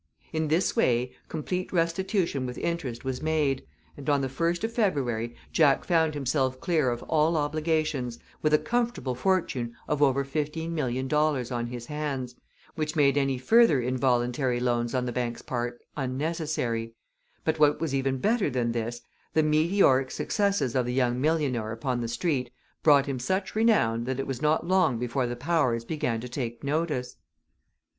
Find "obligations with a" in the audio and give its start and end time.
7.37-8.57